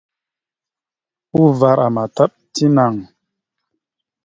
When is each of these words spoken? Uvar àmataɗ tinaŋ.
Uvar 1.41 1.77
àmataɗ 1.87 2.31
tinaŋ. 2.53 2.95